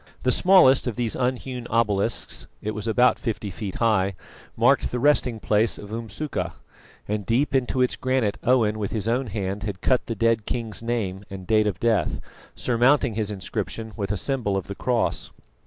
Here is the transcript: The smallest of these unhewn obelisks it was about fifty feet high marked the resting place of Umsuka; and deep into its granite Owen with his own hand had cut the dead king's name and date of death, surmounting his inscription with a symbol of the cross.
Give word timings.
The 0.23 0.31
smallest 0.31 0.87
of 0.87 0.95
these 0.95 1.15
unhewn 1.15 1.67
obelisks 1.69 2.47
it 2.59 2.71
was 2.73 2.87
about 2.87 3.19
fifty 3.19 3.51
feet 3.51 3.75
high 3.75 4.15
marked 4.57 4.89
the 4.89 4.97
resting 4.97 5.39
place 5.39 5.77
of 5.77 5.91
Umsuka; 5.93 6.53
and 7.07 7.23
deep 7.23 7.53
into 7.53 7.83
its 7.83 7.95
granite 7.97 8.39
Owen 8.43 8.79
with 8.79 8.93
his 8.93 9.07
own 9.07 9.27
hand 9.27 9.61
had 9.61 9.81
cut 9.81 10.07
the 10.07 10.15
dead 10.15 10.47
king's 10.47 10.81
name 10.81 11.23
and 11.29 11.45
date 11.45 11.67
of 11.67 11.79
death, 11.79 12.19
surmounting 12.55 13.13
his 13.13 13.29
inscription 13.29 13.93
with 13.95 14.11
a 14.11 14.17
symbol 14.17 14.57
of 14.57 14.65
the 14.65 14.73
cross. 14.73 15.29